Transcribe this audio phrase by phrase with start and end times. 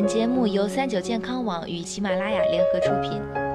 [0.00, 3.49] 本节目由三九健康网与喜马拉雅联合出品。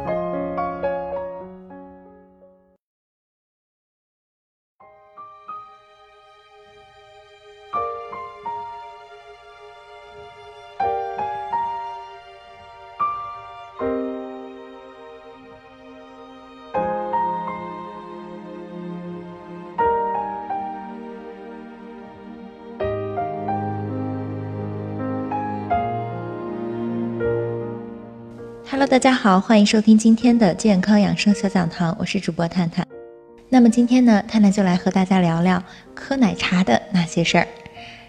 [28.77, 32.85] Hello，大家好，欢迎收听今天的健康养生小讲堂，我是主播探探。
[33.47, 35.63] 那么今天呢，探探就来和大家聊聊
[35.95, 37.47] 喝奶茶的那些事儿。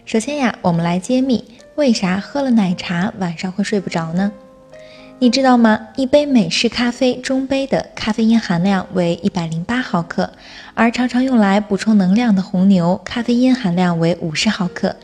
[0.04, 1.44] 首先呀，我们来揭秘
[1.76, 4.32] 为啥喝了奶茶晚上会睡不着呢？
[5.20, 5.78] 你知道吗？
[5.94, 10.28] 一杯美式咖啡中杯的咖啡因含量为一百零八毫克，
[10.74, 14.96] 而常常用来补充能量的红牛咖啡因含量为五十毫克。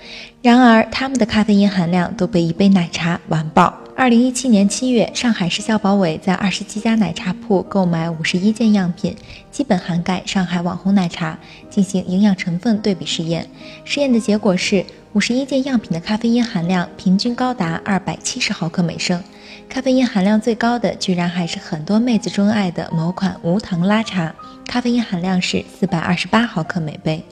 [0.42, 3.72] 然而，它们的咖啡因含量都被一杯奶茶完爆。
[3.94, 9.14] 二零一七年七月，上海市消保委在二十七家奶茶铺购买五十一件样品，
[9.50, 11.38] 基本涵盖上海网红奶茶，
[11.70, 13.46] 进行营养成分对比试验。
[13.84, 19.22] 试验的结果是，五十一件样品的咖啡因含量平均高达二百七十毫克每升。
[19.68, 24.34] 咖啡因含量最高的，居然还是很多妹子钟爱的某款无糖拉茶，
[24.66, 27.22] 咖啡因含量是四百二十八毫克每杯。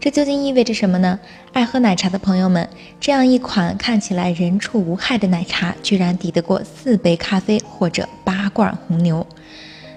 [0.00, 1.20] 这究竟意味着什么呢？
[1.52, 2.66] 爱喝奶茶的朋友们，
[2.98, 9.26] 这样一款看起来人畜无害的奶茶，居然抵得过四杯咖啡或者八罐红牛。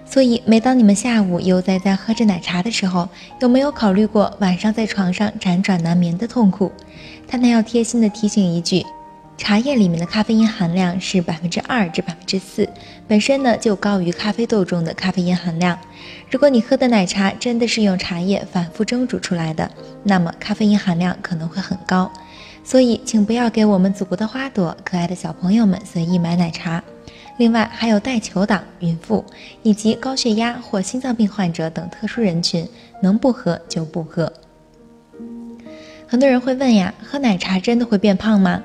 [0.05, 3.07] 所以，每当你们下午悠哉哉喝着奶茶的时候，
[3.39, 6.69] 有没有考虑过晚上在床上辗转难眠的痛苦？
[7.25, 8.85] 探探要贴心的提醒一句。
[9.37, 12.67] 茶叶里面的咖啡因含量是百分之二至百分之四，
[13.07, 15.77] 本身呢就高于咖啡豆中的咖啡因含量。
[16.29, 19.69] 如果你喝的奶茶真的是用茶叶反复蒸煮出来的，
[20.03, 22.11] 那么咖啡因含量可能会很高。
[22.63, 26.81] 所以，请不要给我们祖国的花朵、可爱的小朋友们随意买奶茶。
[27.37, 29.25] 另外，还有带球党、孕妇
[29.63, 32.65] 以及高血压或心脏病患者等特殊人群，
[33.01, 34.31] 能不喝就不喝。
[36.13, 38.61] 很多人会问呀，喝奶茶真的会变胖吗？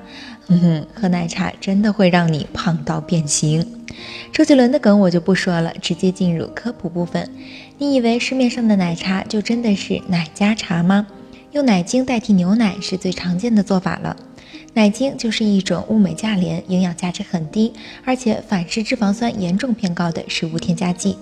[0.49, 3.65] 嗯哼，喝奶茶真的会让你胖到变形。
[4.31, 7.27] 周杰伦的梗我就不说了，直接进入科普部分。
[7.79, 11.07] 你以为市面上的奶茶就真的是奶加茶吗？
[11.53, 14.15] 用奶精代替牛奶是最常见的做法了。
[14.73, 17.73] 奶精就是一种物美价廉、营养价值很低，
[18.05, 21.17] 而且反式脂肪酸严重偏高的食物添加剂。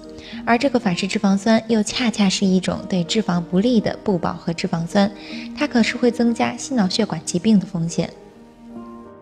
[0.45, 5.09] 而这个反式脂肪酸又恰恰是一种对脂肪不利的不饱和脂肪酸，
[5.57, 8.09] 它可是会增加心脑血管疾病的风险。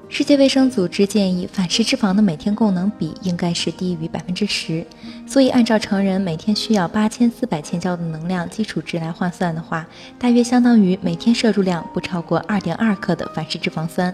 [0.07, 4.85] 世界卫生组织建议，反式脂肪的每天供能比应该是低于百分之十。
[5.27, 9.85] 所以，按照成人每天需要八千四百千焦的能量基础值来换算的话，
[10.17, 14.13] 大约相当于每天摄入量不超过二点二克的反式脂肪酸。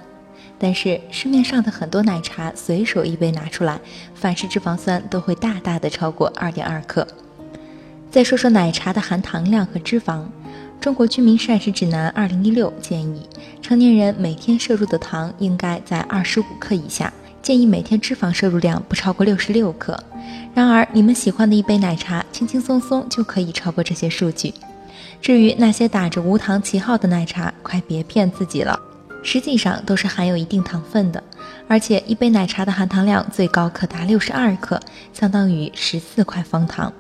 [0.58, 3.80] 但是，市面上的很多奶茶随手一杯拿出来，
[4.16, 7.06] 反式脂肪酸都会大大的超过二点二克。
[8.10, 10.24] 再说说奶茶的含糖量和脂肪。
[10.82, 13.22] 中国居民膳食指南二零一六建议，
[13.62, 19.96] 成年人每天摄入的糖应该在二十五克以下，建议每天脂肪摄入量不超过六十六克。
[20.56, 24.52] 然而，你们喜欢的一杯奶茶，轻轻松松就可以超过这些数据。
[25.22, 28.80] 至于那些打着无糖旗号的奶茶，快别骗自己了，
[29.22, 31.24] 实际上都是含有一定糖分的，
[31.68, 34.82] 而且一杯奶茶的含糖量最高可达六十二克，
[35.14, 36.92] 相当于十四块方糖。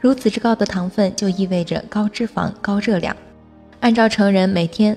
[0.00, 3.16] 如此之高的糖分，就意味着高脂肪、高热量。
[3.80, 4.96] 按照成人每天，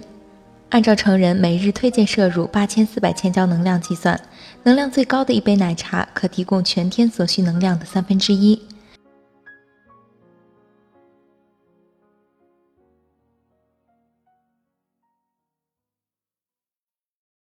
[0.69, 4.19] 按照成人每日推荐摄入八千四百千焦能量计算，
[4.63, 8.61] 能量最高的一杯奶茶可提供全天所需能量的三分之一。